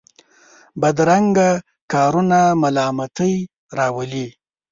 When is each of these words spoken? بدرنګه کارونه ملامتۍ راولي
بدرنګه 0.81 1.49
کارونه 1.93 2.39
ملامتۍ 2.61 3.35
راولي 3.77 4.27